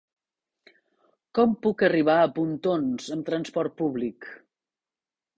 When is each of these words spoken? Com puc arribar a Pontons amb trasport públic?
Com 1.39 1.51
puc 1.65 1.83
arribar 1.87 2.15
a 2.21 2.31
Pontons 2.37 3.11
amb 3.17 3.27
trasport 3.27 3.75
públic? 3.83 4.31